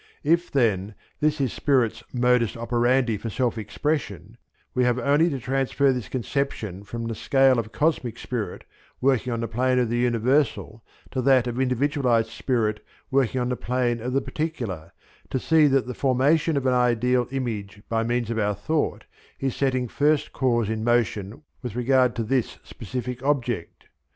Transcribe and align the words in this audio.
If, 0.23 0.49
then, 0.49 0.95
this 1.19 1.39
is 1.39 1.53
spirit's 1.53 2.03
modus 2.11 2.57
operandi 2.57 3.17
for 3.17 3.29
self 3.29 3.55
expression, 3.55 4.37
we 4.73 4.83
have 4.83 4.97
only 4.97 5.29
to 5.29 5.37
transfer 5.39 5.93
this 5.93 6.09
conception 6.09 6.83
from 6.83 7.05
the 7.05 7.13
scale 7.13 7.59
of 7.59 7.71
cosmic 7.71 8.17
spirit 8.17 8.63
working 8.99 9.31
on 9.31 9.41
the 9.41 9.47
plane 9.47 9.77
of 9.77 9.89
the 9.89 9.99
universal 9.99 10.83
to 11.11 11.21
that 11.21 11.45
of 11.45 11.61
individualized 11.61 12.31
spirit 12.31 12.83
working 13.11 13.39
on 13.39 13.49
the 13.49 13.55
plane 13.55 13.99
of 14.01 14.13
the 14.13 14.21
particular, 14.21 14.91
to 15.29 15.37
see 15.37 15.67
that 15.67 15.85
the 15.85 15.93
formation 15.93 16.57
of 16.57 16.65
an 16.65 16.73
ideal 16.73 17.27
image 17.29 17.83
by 17.87 18.01
means 18.01 18.31
of 18.31 18.39
our 18.39 18.55
thought 18.55 19.05
is 19.39 19.55
setting 19.55 19.87
first 19.87 20.33
cause 20.33 20.67
in 20.67 20.83
motion 20.83 21.43
with 21.61 21.75
regard 21.75 22.15
to 22.15 22.23
this 22.23 22.57
specific 22.63 23.21
object. 23.21 23.85